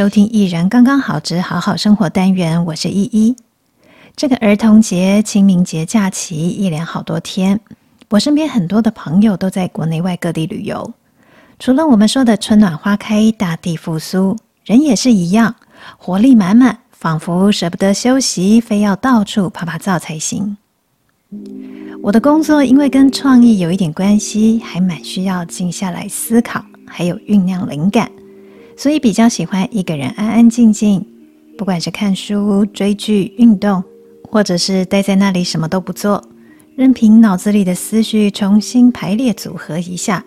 [0.00, 3.36] 收听《一人刚刚好之好好生活》单元，我是依依。
[4.16, 7.60] 这个儿童节、清明节假期一连好多天，
[8.08, 10.94] 我身边很多的朋友都在国内外各地旅游。
[11.58, 14.34] 除了我们说的春暖花开、大地复苏，
[14.64, 15.54] 人也是一样，
[15.98, 20.56] 活力满满，仿佛舍不得休息，非要到处趴趴走才行。
[22.02, 28.10] 我的工作因为跟创意有一点关系，还蛮需要静下来思考，还有酝酿灵感，
[28.80, 31.06] 所以比较喜欢一个人安安静静，
[31.58, 33.84] 不管是看书、追剧、运动，
[34.22, 36.24] 或者是待在那里什么都不做，
[36.76, 40.24] 任凭脑子里的思绪重新排列组合一下，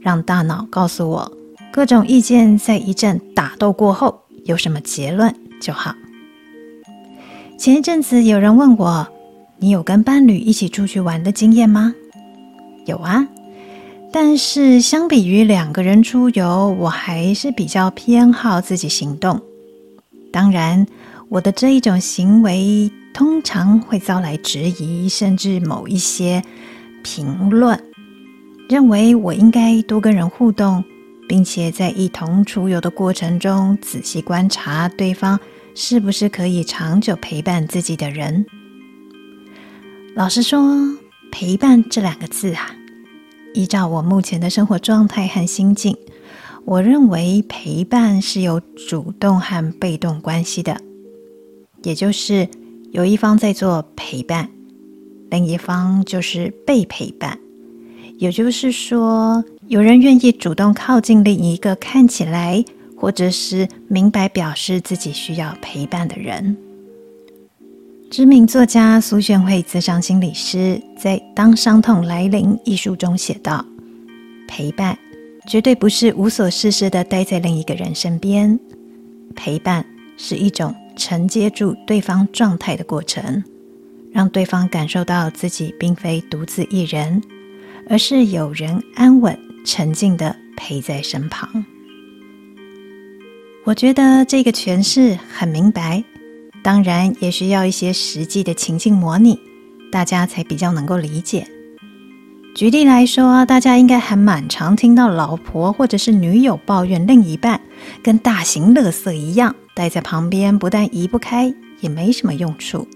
[0.00, 1.32] 让大脑告诉我
[1.72, 5.92] 各种意见，在一阵打斗过后有什么结论就好。
[7.58, 9.08] 前一阵子有人问我，
[9.58, 11.92] 你有跟伴侣一起出去玩的经验吗？
[12.86, 13.26] 有啊，
[14.10, 19.40] 但是相比于两个人出游，我还是比较偏好自己行动。
[20.32, 20.86] 当然，
[21.28, 26.42] 我的这一种行为通常会遭来质疑，甚至某一些
[27.02, 27.78] 评论，
[28.68, 30.82] 认为我应该多跟人互动，
[31.28, 35.38] 并且在一同出游的过程中仔细观察对方
[35.74, 38.44] 是不是可以长久陪伴自己的人。
[40.14, 40.60] 老实说，
[41.30, 42.74] 陪伴这两个字啊，
[43.58, 45.96] 依照我目前的生活状态和心境，
[46.64, 50.80] 我认为陪伴是有主动和被动关系的，
[51.82, 52.48] 也就是
[52.92, 54.48] 有一方在做陪伴，
[55.28, 57.36] 另一方就是被陪伴。
[58.18, 62.64] 也就是说，有人愿意主动靠近另一个看起来
[62.96, 66.56] 或者是明白表示自己需要陪伴的人。
[68.10, 73.62] 知名作家苏绚慧咨商心理师在《当伤痛来临》一书中写道
[74.48, 74.98] ：“陪伴
[75.46, 78.58] 绝对不是无所事事的待在另一个人身边，
[79.36, 79.84] 陪伴
[80.16, 83.44] 是一种承接住对方状态的过程，
[84.10, 87.22] 让对方感受到自己并非独自一人，
[87.90, 91.62] 而是有人安稳沉静的陪在身旁。”
[93.64, 96.02] 我觉得这个诠释很明白。
[96.62, 99.38] 当然，也需要一些实际的情境模拟，
[99.90, 101.46] 大家才比较能够理解。
[102.54, 107.60] 举例来说，大家应该还蛮常听到老婆或者是女友抱怨另一半
[108.02, 112.88] 跟大型垃圾一样，待在旁边不但移不开，也没什么用处，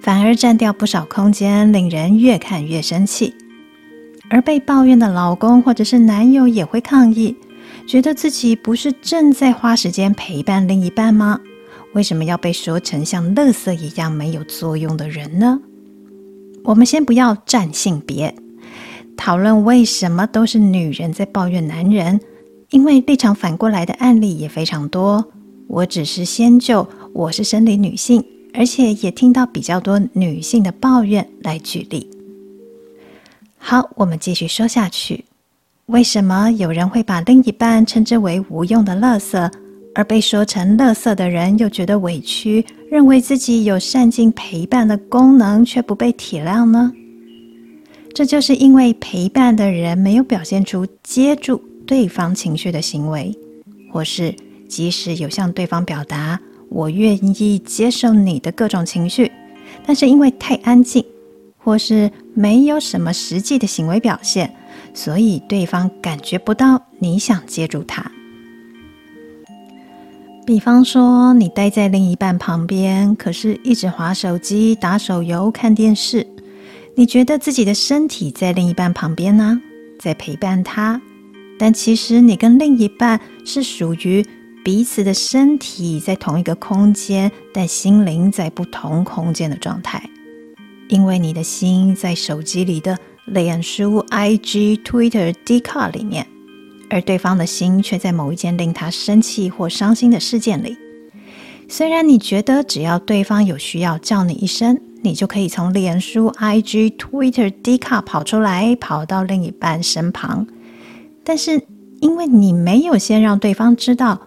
[0.00, 3.34] 反而占掉不少空间，令人越看越生气。
[4.30, 7.34] 而被抱怨的老公或者是男友也会抗议，
[7.88, 11.40] 觉得自己不是正在花时间陪伴另一半吗？
[11.98, 15.60] 为什么要被说成像垃圾一样没有作用的人呢？
[16.62, 18.32] 我们先不要占性别，
[19.16, 22.20] 讨论为什么都是女人在抱怨男人，
[22.70, 25.32] 因为立场反过来的案例也非常多。
[25.66, 32.08] 我只是先就我是生理女性，而且也听到比较多女性的抱怨来举例。
[33.58, 35.24] 好，我们继续说下去。
[35.86, 39.52] 为什么有人会把另一半称之为无用的垃圾？
[39.98, 46.92] 而被说成垃圾的人又觉得委屈，认为自己有善尽陪伴的功能，却不被体谅呢？
[48.14, 53.36] 这就是因为陪伴的人没有表现出接住对方情绪的行为，
[53.90, 54.32] 或是
[54.68, 56.38] 即使有向对方表达
[56.70, 59.28] “我愿意接受你的各种情绪”，
[59.84, 61.04] 但是因为太安静，
[61.56, 64.54] 或是没有什么实际的行为表现，
[64.94, 68.08] 所以对方感觉不到你想接住他。
[70.48, 76.26] 比方说，你待在另一半旁边，可是一直划手机、打手游、看电视，
[76.94, 79.60] 你觉得自己的身体在另一半旁边呢，
[79.98, 80.98] 在陪伴他，
[81.58, 84.24] 但其实你跟另一半是属于
[84.64, 90.02] 彼此的身体在同一个空间，但心灵在不同空间的状态，
[90.88, 92.96] 因为你的心在手机里的
[93.26, 96.26] 脸书、IG、Twitter、Dcard 里面。
[96.90, 100.76] 而对方的心却在某一件令他生气或伤心的事件里。
[101.68, 110.46] 虽然你觉得只要对方有需要叫你一声，你就可以从脸书、IG、Twitter、D 卡跑出来，跑到另一半身旁，
[111.22, 111.62] 但是
[112.00, 114.18] 因为你没有先让对方知道，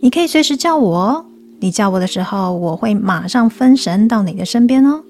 [0.00, 1.26] 你可以随时叫我哦。
[1.58, 5.02] 你叫我的时候，我会马上分神到你的身边哦。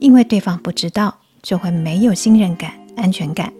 [0.00, 3.52] 因为对方不知道，就会没有信任感、安全感，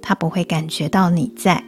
[0.00, 1.62] 他不会感觉到你在。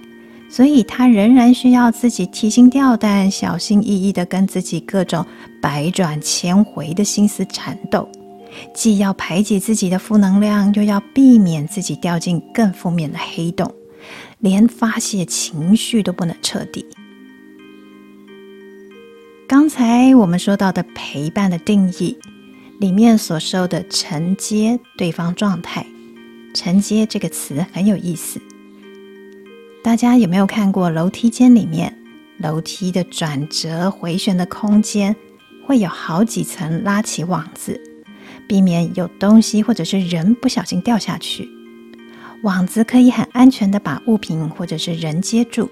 [0.53, 5.25] 所以他仍然需要自己提心吊胆、小心翼翼地跟自己各种
[5.63, 8.07] 百转千回的心思缠斗，
[8.75, 13.75] 既要排解自己的负能量，又要避免自己掉进更负面的黑洞，
[14.41, 16.85] 连发泄情绪都不能彻底。
[19.49, 22.15] 刚才我们说到的陪伴的定义
[22.79, 25.87] 里面所说的承接对方状态，
[26.53, 28.39] 承接这个词很有意思。
[29.83, 31.93] 大家有没有看过楼梯间里面
[32.39, 35.15] 楼梯的转折回旋的空间，
[35.67, 37.81] 会有好几层拉起网子，
[38.47, 41.49] 避免有东西或者是人不小心掉下去。
[42.43, 45.69] 网子可以很安全的把物品或者是人接住。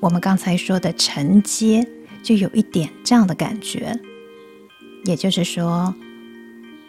[0.00, 1.86] 我们刚才说的承接，
[2.24, 3.96] 就有一点这样的感觉。
[5.04, 5.94] 也就是说，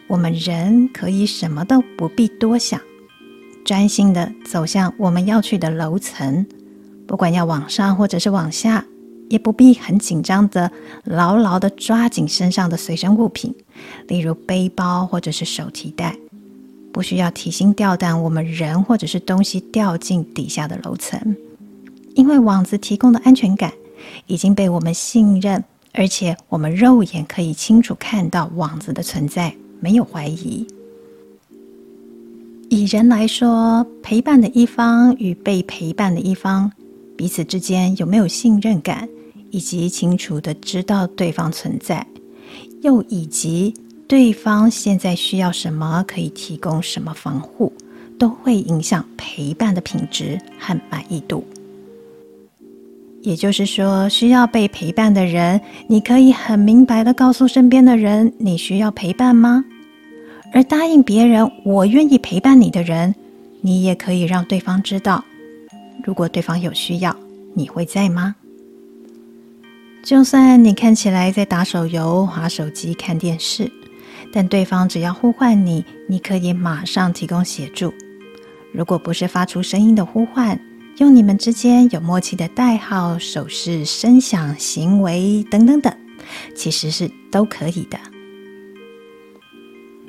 [0.08, 2.80] 我们人可以什么都不必多想，
[3.64, 6.44] 专心的走向我们要去的楼层，
[7.06, 8.84] 不管要往上或者是往下，
[9.28, 10.70] 也不必很紧张的
[11.04, 13.54] 牢牢的抓紧身上的随身物品，
[14.08, 16.16] 例如背包或者是手提袋。
[16.92, 21.34] 不需要提心吊胆，我们人或者是东西掉进底下的楼层，
[22.14, 23.72] 因为网子提供的安全感
[24.26, 30.66] 已经被我们信任，而且我们肉眼可以清楚看到网子的存在，没有怀疑。
[32.72, 36.72] 以人来说，陪伴的一方与被陪伴的一方
[37.18, 39.06] 彼此之间有没有信任感，
[39.50, 42.06] 以及清楚地知道对方存在，
[42.80, 43.74] 又以及。
[44.08, 47.70] 对方现在需要什么，可以提供什么防护，
[48.18, 51.44] 都会影响陪伴的品质和满意度。
[53.20, 59.62] 也就是说，需要被陪伴的人，你可以很明白地告诉身边的人，你需要陪伴吗？
[60.52, 63.14] 而答应别人“我愿意陪伴你”的人，
[63.62, 65.24] 你也可以让对方知道，
[66.04, 67.16] 如果对方有需要，
[67.54, 68.36] 你会在吗？
[70.04, 73.70] 就算你看起来在打手游、滑手机、看电视。
[74.34, 77.92] 但对方只要呼唤你，你可以马上提供协助。
[78.72, 80.58] 如果不是发出声音的呼唤，
[80.98, 85.94] 用你们之间有默契的代号、手势、声响、行为等等等，
[86.56, 87.98] 其实是都可以的。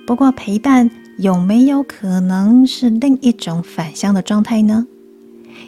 [0.06, 4.86] 不过陪伴有没有可能是另一种反向的状态呢？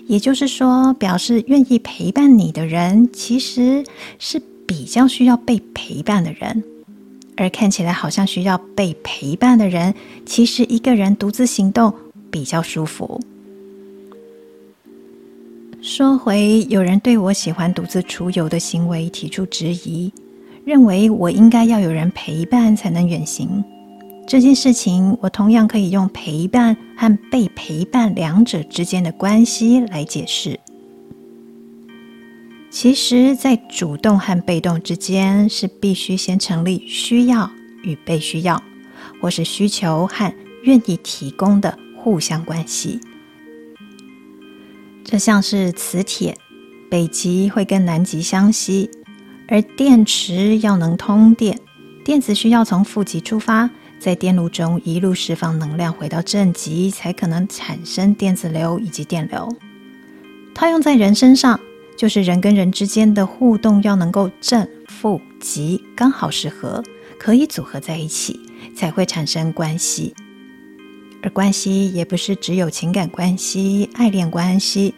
[0.07, 3.83] 也就是说，表示愿意陪伴你的人，其实
[4.19, 6.63] 是比较需要被陪伴的人。
[7.37, 9.93] 而看起来好像需要被陪伴的人，
[10.25, 11.93] 其实一个人独自行动
[12.29, 13.19] 比较舒服。
[15.81, 20.11] 说回有人对我喜欢独自出游的行为提出质疑，
[20.65, 23.63] 认为我应该要有人陪伴才能远行。
[24.27, 30.59] 这件事情，我同样可以用陪伴和被陪伴两者之间的关系来解释。
[32.71, 37.49] 其实，在主动和被动之间，是必须先成立需要
[37.83, 38.61] 与被需要，
[39.21, 40.33] 或是需求和
[40.63, 42.99] 愿意提供的互相关系。
[45.03, 46.35] 这像是磁铁，
[46.89, 48.89] 北极会跟南极相吸，
[49.47, 51.57] 而电池要能通电，
[52.03, 53.69] 电子需要从负极出发，
[54.05, 59.51] 在电路中一路释放能量回到正极，才可能产生电子流以及电流。
[60.53, 61.59] 套用在人身上。
[61.97, 66.83] 就是人跟人之间的互动要能够正负极刚好适合，
[67.17, 68.37] 可以组合在一起，
[68.75, 70.13] 才会产生关系。
[71.23, 74.93] 而关系也不是只有情感关系、爱恋关系，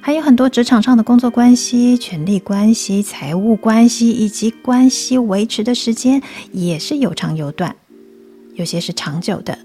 [0.00, 7.76] 还有很多职场上的工作关系、权力关系、财务关系，以及关系维持的时间也是有长有短，
[8.54, 9.56] 有些是长久的，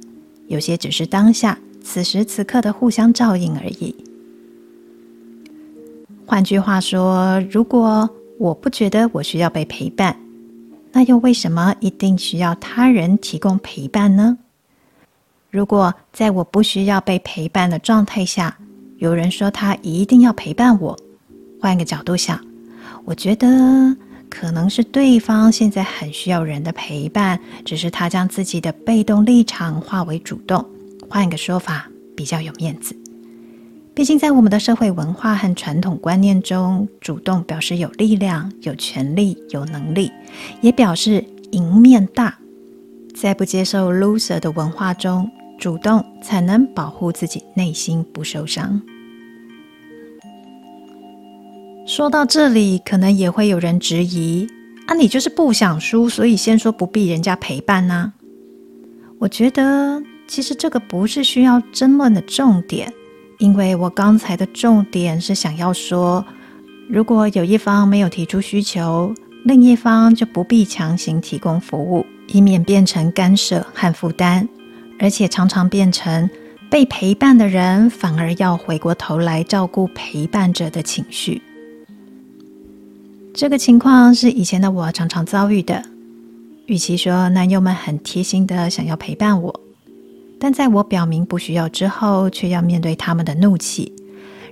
[0.47, 3.95] 有些只是当下此时此刻的互相照应而已。
[6.25, 10.17] 换句话说，如果我不觉得我需要被陪伴，
[10.91, 14.37] 那又为什么一定需要他人提供陪伴呢？
[15.49, 18.57] 如果在我不需要被陪伴的状态下，
[18.97, 20.97] 有人说他一定要陪伴我，
[21.61, 22.39] 换个角度想，
[23.05, 23.47] 我觉得
[24.29, 30.65] 可能是对方现在很需要人的陪伴，只是他将自己的被动立场化为主动。
[31.09, 32.95] 换个说法，比较有面子。
[33.93, 40.11] 毕竟，在我们的社会文化和传统观念中，主动表示有力量、有权力、有能力，
[40.61, 42.37] 也表示赢面大。
[43.15, 48.79] 在不接受 loser 的文化中，主动才能保护自己内心不受伤。
[51.97, 54.47] 说到这里，可能也会有人质疑：
[54.85, 58.13] 啊，你就是不想输，所以先说不必人家陪伴呢？
[59.17, 62.93] 我觉得，其实这个不是需要争论的重点。
[63.39, 66.23] 因为我刚才的重点是想要说，
[66.87, 69.11] 如果有一方没有提出需求，
[69.43, 74.47] 另一方就不必强行提供服务，以免变成干涉和负担，
[74.99, 76.29] 而且常常变成
[76.69, 81.41] 被陪伴的人反而要回过头来照顾陪伴者的情绪。
[83.37, 85.83] 这个情况是以前的我常常遭遇的。
[86.65, 89.61] 与其说男友们很贴心的想要陪伴我，
[90.39, 93.93] 但在我表明不需要之后，却要面对他们的怒气，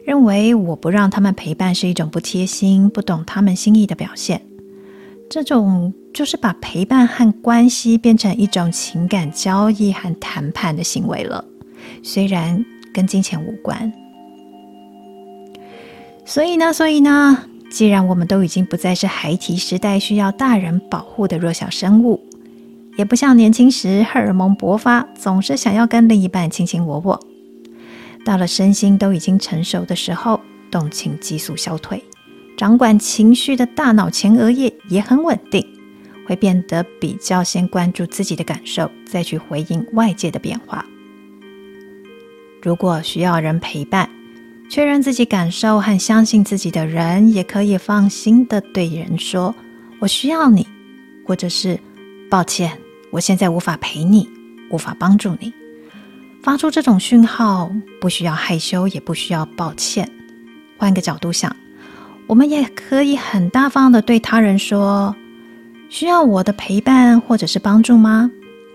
[0.06, 4.39] 认为我不让他们陪伴是一种不贴心、不懂他们心意的表现。
[5.32, 11.44] 这种就是把陪伴和关系变成一种情感交易和谈判的行为了，
[12.04, 12.63] 虽然
[12.94, 13.92] 跟金钱无关。
[16.24, 22.22] 所以呢，所以呢，既然我们都已经不再是孩提时代需要大人保护的弱小生物，
[22.98, 27.19] 也不像年轻时荷尔蒙勃发，总是想要跟另一半卿卿我我，
[28.24, 30.39] 到了身心都已经成熟的时候，
[30.72, 32.01] 动情激素消退。
[32.55, 35.67] 掌管情绪的大脑前额叶也很稳定，
[36.25, 40.86] 会变得比较先关注自己的感受，再去回应外界的变化。
[42.62, 44.10] 如果需要人陪伴，
[44.69, 49.53] 确认自己感受和相信自己的人，也可以放心地对人说
[50.00, 50.67] ：“我需要你”，
[51.25, 51.79] 或者是
[52.29, 52.77] “抱歉，
[53.12, 54.27] 我现在无法陪你，
[54.69, 55.53] 无法帮助你”。
[56.43, 60.10] 发出这种讯号，不需要害羞，也不需要抱歉。
[60.77, 61.55] 换个角度想。
[62.27, 65.15] 我们也可以很大方的对他人说
[65.89, 68.31] ：“需要我的陪伴或者是帮助吗？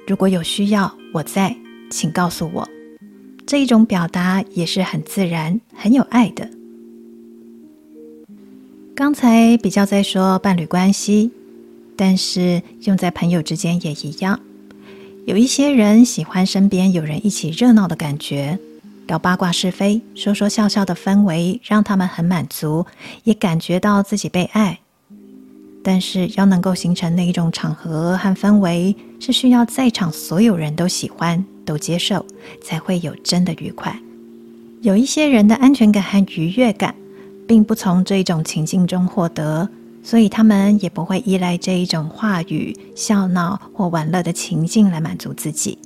[0.06, 1.56] 如果有需要，我在，
[1.90, 2.68] 请告诉我。”
[3.50, 6.48] 这一种表达也是很自然、很有爱的。
[8.94, 11.32] 刚才比较在说伴侣关系，
[11.96, 14.38] 但是用在朋友之间也一样。
[15.26, 18.56] 有一些人喜欢身边有人一起热闹的感觉。
[19.08, 22.86] 聊八卦是非，说说笑笑的氛围让他们很满足，
[23.24, 24.78] 也感觉到自己被爱。
[25.82, 32.26] 但是要能够形成那一种场合和氛围，是需要在场所有人都喜欢、都接受，
[32.64, 33.96] 才会有真的愉快。
[34.80, 36.92] 有一些人的安全感和愉悦感，
[37.46, 39.68] 并不从这一种情境中获得，
[40.02, 45.78] 所以他们也不会依赖这一种话语、笑闹或玩乐的情境来满足自己。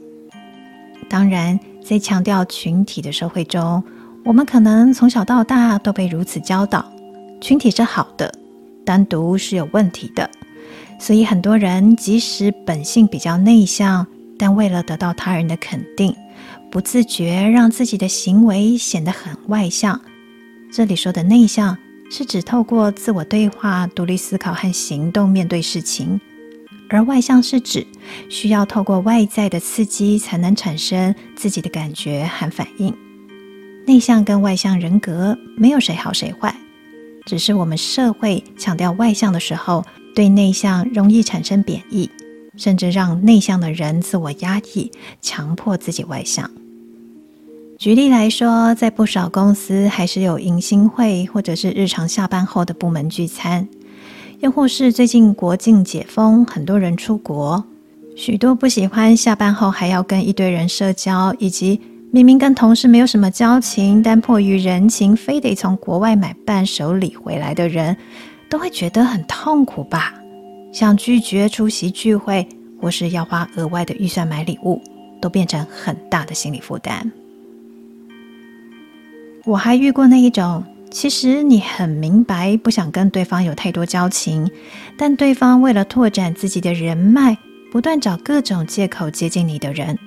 [1.08, 1.60] 当然。
[1.86, 3.84] 在强调群体的社会中，
[4.24, 6.82] 我们可能从小到大都被如此教导：
[7.42, 8.32] 群体是好的，
[8.86, 10.30] 单独是有问题的。
[10.98, 14.06] 所以很多人即使本性比较内向，
[14.38, 16.14] 但为了得到他人的肯定，
[16.70, 20.00] 不自觉让自己的行为显得很外向。
[20.72, 21.76] 这里说的内向，
[22.10, 26.20] 是指透过自我对话、独立思考和行动面对事情。
[26.90, 27.84] 而外向是指
[28.28, 32.94] 需要透过外在的刺激才能产生自己的感觉和反应。
[33.86, 36.54] 内向跟外向人格没有谁好谁坏，
[37.24, 42.08] 只是我们社会强调外向的时候，对内向容易产生贬义，
[42.56, 46.50] 甚至让内向的人自我压抑，强迫自己外向。
[47.78, 53.68] 举例来说，在不少公司还是有迎新会，或者是日常下班后的部门聚餐。
[54.40, 57.64] 又或是最近国境解封，很多人出国，
[58.16, 61.80] 许多不喜欢下班后还要跟一堆人社交，以及
[62.10, 67.96] 明明跟同事没有什么交情，但迫于人情非得从国外买伴手礼回来的人，
[68.48, 70.14] 都会觉得很痛苦吧？
[70.74, 72.44] 想拒绝出席聚会，
[72.80, 74.82] 或是要花额外的预算买礼物，
[75.22, 77.12] 都变成很大的心理负担。
[79.44, 80.64] 我还遇过那一种。
[80.90, 84.48] 其实你很明白，不想跟对方有太多交情，
[84.96, 87.36] 但对方为了拓展自己的人脉，
[87.72, 89.98] 不断找各种借口接近你的人。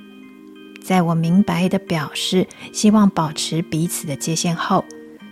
[0.82, 4.84] 在我明白的表示希望保持彼此的界限后，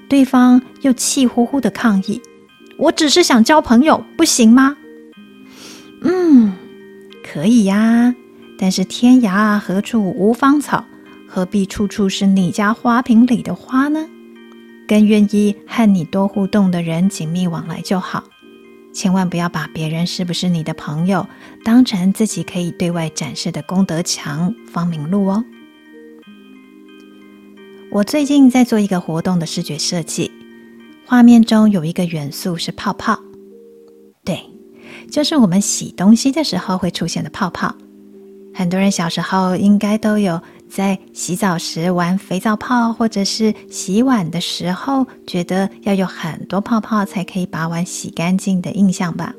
[0.09, 2.21] 对方又气呼呼的抗议
[2.77, 4.77] ：“我只是想交朋友，不行吗？”
[6.03, 6.53] 嗯，
[7.23, 8.13] 可以呀，
[8.57, 10.85] 但是天涯何处无芳草，
[11.27, 14.07] 何必处处是你家花瓶里的花呢？
[14.87, 18.23] 更愿意和你多互动的人紧密往来就好，
[18.93, 21.27] 千万不要把别人是不是你的朋友
[21.63, 25.43] 当成自己可以对外展示的功德墙、芳名录哦。
[27.89, 30.29] 我最近在做一个活动的视觉设计，
[31.05, 33.19] 画面中有一个元素是泡泡，
[35.09, 37.73] 就是我们洗东西的时候会出现的泡泡。
[38.53, 40.41] 很多人小时候应该都有。
[40.67, 49.33] 在洗澡时玩肥皂泡，或者是洗碗的时候，觉得要有很多泡泡才可以把碗洗干净的印象吧？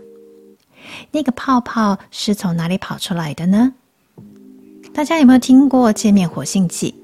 [1.11, 3.75] 那个泡泡是从哪里跑出来的呢？
[4.95, 6.95] 大家有没有听过界面活性剂？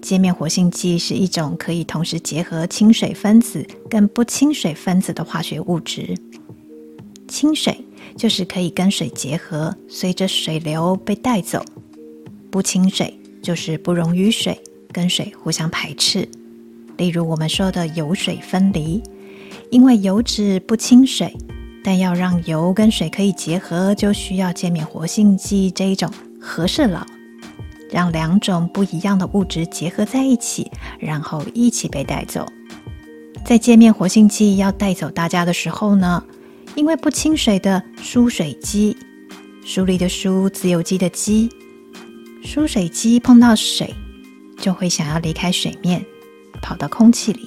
[0.00, 6.16] 界面活性剂是一种可以同时结合清水分子跟不清水分子的化学物质。
[7.32, 7.82] 亲水
[8.14, 11.60] 就是可以跟水结合，随着水流被带走；
[12.50, 13.18] 不亲水。
[13.42, 14.56] 就是不溶于水，
[14.92, 16.28] 跟水互相排斥。
[16.96, 19.02] 例如我们说的油水分离，
[19.68, 21.36] 因为油脂不亲水，
[21.82, 26.08] 但要让油跟水可以结合，就需要界面活性剂这一种
[26.40, 27.04] 和事佬，
[27.90, 30.70] 让两种不一样的物质结合在一起，
[31.00, 32.46] 然后一起被带走。
[33.44, 36.22] 在界面活性剂要带走大家的时候呢，
[36.74, 38.96] 因为不亲水的疏水基，
[39.64, 41.48] 疏离的疏，自由基的基，
[42.42, 43.94] 疏水基碰到水，
[44.58, 46.04] 就会想要离开水面，
[46.62, 47.40] 跑到空气里；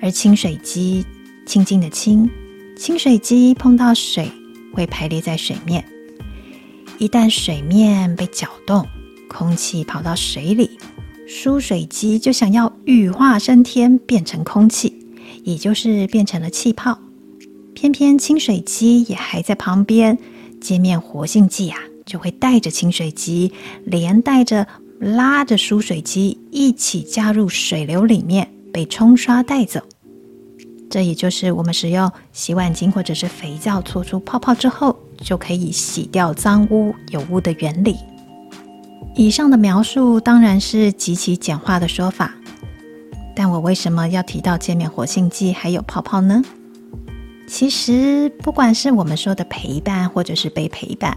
[0.00, 1.04] 而亲水基，
[1.44, 2.30] 清净的清，
[2.76, 4.30] 亲水基碰到水，
[4.72, 5.84] 会排列在水面。
[6.98, 8.86] 一旦水面被搅动，
[9.28, 10.78] 空气跑到水里，
[11.26, 15.04] 疏水基就想要羽化升天，变成空气，
[15.42, 16.98] 也就是变成了气泡。
[17.76, 20.16] 偏偏清水机也还在旁边，
[20.62, 23.52] 界面活性剂啊，就会带着清水机，
[23.84, 24.66] 连带着
[24.98, 29.78] 拉着疏水机一起加入水流里面，被冲刷带走。
[30.88, 37.94] 这也就是我们使用洗碗巾或者是肥皂搓出泡泡之后，就可以洗掉脏污有污的原理。
[39.14, 42.34] 以上的描述当然是极其简化的说法，
[43.34, 46.42] 但我为什么要提到界面活性剂还有泡泡呢？
[47.46, 51.16] 其实，不管是我们说的陪伴，或者是被陪伴，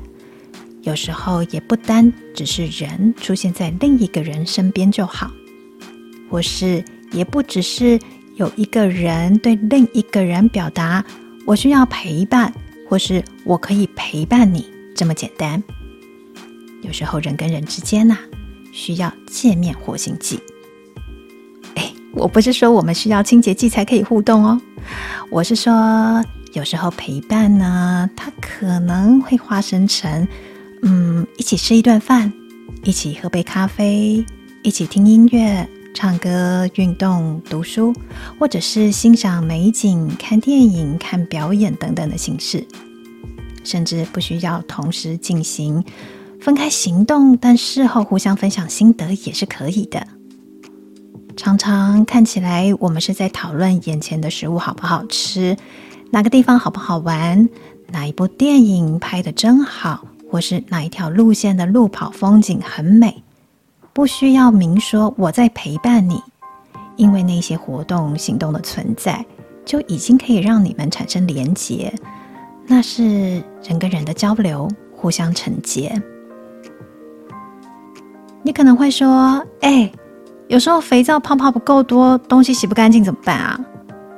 [0.84, 5.32] 有时候也不单只是人出现在另一个人身边就好，
[6.30, 8.00] 或是也不只是
[8.36, 11.04] 有一个人对另一个人表达
[11.46, 12.54] “我需要陪伴”
[12.88, 15.62] 或是“我可以陪伴你”这么简单。
[16.84, 18.18] 有时候人跟人之间呐、
[18.72, 20.40] 需要界面活性剂。
[21.76, 24.62] 哎，我不是说我们需要清洁剂才可以互动哦。
[25.30, 26.24] 我是说，
[26.54, 30.28] 有时候陪伴呢，它可能会化身成，
[30.82, 32.32] 嗯，一起吃一顿饭，
[32.84, 34.26] 一起喝杯咖啡，
[34.64, 37.94] 一起听音乐、唱歌、运动、读书，
[38.40, 42.66] 或者是欣赏美景、看电影、看表演等等的形式，
[43.64, 45.84] 甚至不需要同时进行，
[46.42, 50.06] 分开行动，但事后互相分享心得也是可以的。
[51.40, 55.56] 常常看起来，我们是在讨论眼前的食物好不好吃，
[56.12, 57.48] 哪个地方好不好玩，
[57.88, 63.24] 哪一部电影拍得真好，或是哪一条路线的路跑风景很美。
[63.94, 66.22] 不需要明说我在陪伴你，
[66.98, 69.26] 因为那些活动行动的存在，
[69.64, 71.94] 就已经可以让你们产生连结。
[72.68, 75.90] 那是人跟人的交流，互相承接。
[78.44, 79.90] 你可能会说：“哎。”
[80.50, 83.60] 有时候肥皂泡泡不够多，东西洗不干净怎么办啊？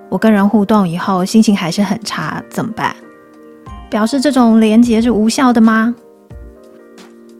[0.10, 2.96] 我跟人互动以后心情还是很差，怎么办？
[3.89, 5.94] 表示这种连接是无效的吗？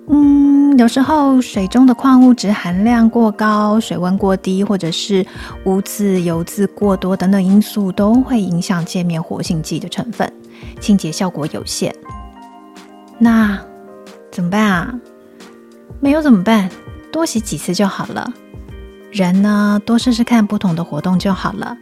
[0.10, 5.25] 嗯，有时候水中的矿物质含量过高、水温过低，或者是
[5.63, 10.30] 污渍、油渍过多等等因素，都会影响界面活性剂的成分，
[10.82, 11.95] 清洁效果有限。
[13.17, 13.58] 那
[14.30, 14.93] 怎么办啊？
[16.01, 16.69] 没有怎么办？
[17.10, 18.30] 多洗几次就好了。
[19.12, 21.78] 人呢，多试试看不同的活动就好了，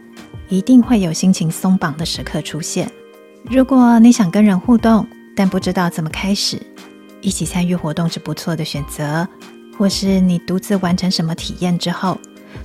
[0.48, 2.90] 一定会有心情松绑的时刻出现。
[3.44, 6.60] 如果你想跟人互动，但不知道怎么开始，
[7.20, 9.26] 一起参与活动是不错的选择。
[9.78, 12.18] 或是你独自完成什么体验之后，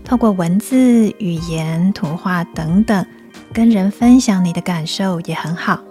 [0.04, 3.06] 透过文字、语言、图画等等，
[3.54, 5.82] 跟人分享你的感受也很好。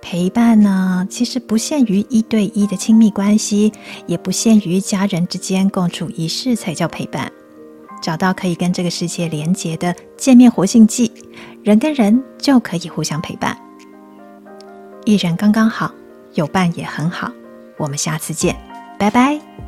[0.00, 3.72] 陪伴呢，其实不限于一对一的亲密关系，
[4.06, 7.32] 也不限于家人之间共处一室才叫陪伴。
[8.00, 11.12] 找到可以跟这个世界连接的界面活性剂，
[11.62, 13.56] 人跟人就可以互相陪伴。
[15.04, 15.90] 一人刚刚好，
[16.34, 17.30] 有伴也很好。
[17.76, 18.56] 我们下次见，
[18.98, 19.65] 拜拜。